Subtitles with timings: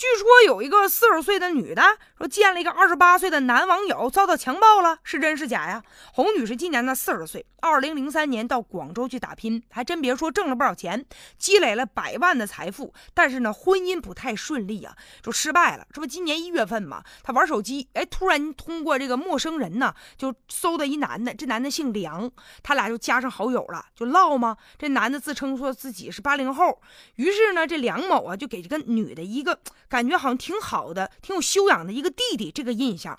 [0.00, 1.82] 据说有一个四十岁的女的
[2.16, 5.82] 说见了一个二十八岁的男网友遭到强暴了，是真是假呀？
[6.14, 11.04] 洪女士今年呢四十岁，二零零三年到广州去打拼，还真别说挣了不少钱，
[11.36, 12.94] 积累了百万的财富。
[13.12, 15.86] 但是呢婚姻不太顺利啊，就失败了。
[15.92, 22.30] 这不今年一月份嘛，她玩手机，哎，突然通过这个陌生人呢就搜到一男的，这男的姓梁，
[22.62, 24.56] 他俩就加上好友了，就唠嘛。
[24.78, 26.80] 这男的自称说自己是八零后，
[27.16, 29.60] 于是呢这梁某啊就给这个女的一个。
[29.90, 33.18] 感觉好像挺好的，挺有修养的一个弟弟，这个印象。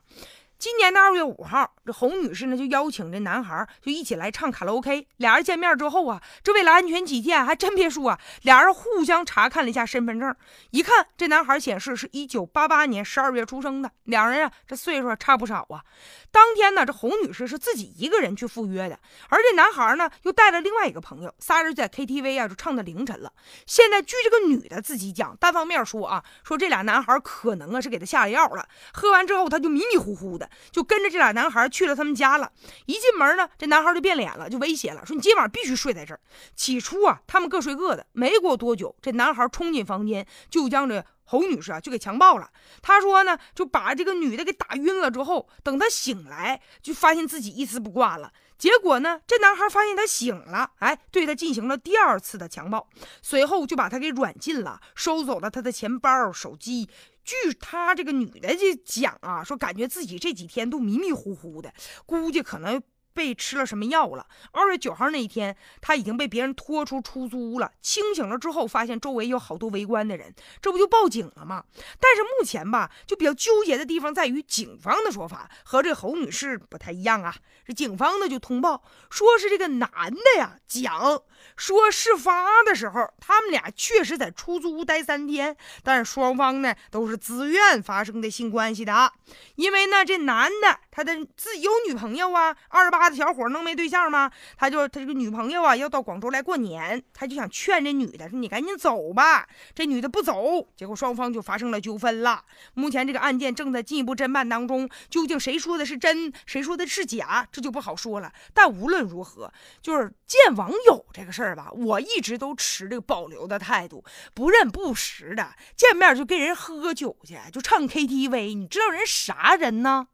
[0.62, 5.08] 今年的二月五号，这洪女士呢就邀请这男孩就一起来唱卡拉 OK。
[5.18, 10.36] 俩人见面之后啊，这为了安全起见，还真别说啊，俩人互相查看了一下身份证，
[10.70, 15.82] 一看这男孩显示是一九八八年十二月出生的，两人啊这岁数差不少啊。
[16.30, 23.34] 当天呢，这洪女士是自己一个人去赴约的，而这男孩呢又带了另外一个朋友，仨人在 KTV 啊就唱到凌晨了。
[23.66, 30.51] 现在据这个女的自己讲，单方面说啊，说这俩男孩可能啊是给他下了药了，喝完之后他就迷迷糊糊的。
[30.72, 32.52] 就跟着这俩男孩去了他们家了，
[32.86, 36.20] 一进门呢，这男孩就变脸了，就威胁了，说你今晚必须睡在这儿。
[36.56, 42.52] 起初啊，他们各睡各的，没过多久，这男孩冲进房间，就将这侯女士啊就给强暴了。
[42.82, 48.34] 他说呢，就把这个女的给打晕了之后，等他醒来，就发现自己一丝不挂了。
[48.58, 52.88] 结果呢，这男孩发现他醒了，哎，对他进行了第二次的强暴，
[53.22, 56.90] 随后就把他给软禁了，收走了他的钱包、手机。
[57.24, 61.74] 据他这个女的就讲啊，说感觉自己这几天都迷迷糊糊的，
[62.06, 62.82] 估计可能。
[63.14, 64.26] 被吃了什么药了？
[64.52, 67.72] 二月九号那一天，他已经被别人拖出出租屋了。
[67.82, 71.66] 清醒了之后，发现周围有好多围观的人，这不就报警了吗？
[72.00, 77.36] 但是目前吧，就比较纠结的地方在于，警方的说法和这侯女士不太一样啊。
[77.66, 81.22] 这警方呢就通报说是这个男的呀讲
[81.58, 89.12] 说，事发的时候他们俩确实在出租屋待三天，但是双方呢都是自愿发生的性关系的。
[89.56, 93.01] 因为呢，这男的他的自有女朋友啊，二十八。
[93.02, 94.32] 他的小伙能没对象吗？
[94.56, 102.44] 他就他这个女朋友啊，要到广州来过年，他就想劝这女的说：“你赶紧走吧。”这女的不走，结果双方就发生了纠纷了。
[102.76, 108.32] 目前这个案件正在进一步侦办当中，究竟谁说的是真，谁说的是假，这就不好说了。
[108.54, 109.52] 但无论如何，
[109.82, 114.04] 就是见网友这个事儿吧，我一直都持这个保留的态度，
[114.36, 120.10] 不认不识的，见面就跟人喝酒去，就唱 KTV，你知道人啥人呢？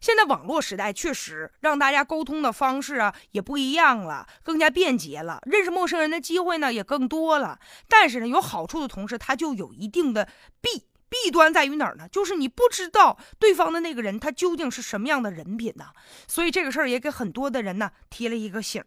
[0.00, 7.58] 现在网络时代确实让大家沟通的方式啊也不一样了，更加便捷了，认识陌生人的机会呢也更多了。
[7.88, 10.26] 但是呢，有好处的同时，它就有一定的
[10.60, 12.08] 弊弊端在于哪儿呢？
[12.08, 15.86] 就是你不知道对方的那个人他究竟是什么样的人品呢？
[16.26, 18.82] 所以这个事儿也给很多的人呢提了一个醒。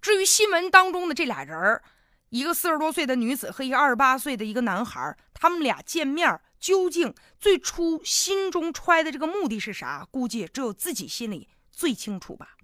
[0.00, 1.82] 至于新闻当中的这俩人儿，
[2.28, 6.40] 一个四十多岁的女子和一个二十八岁的一个男孩，他们俩见面。
[6.64, 10.08] 究竟最初心中揣的这个目的是啥？
[10.10, 12.56] 估计只有自己心里最清楚吧。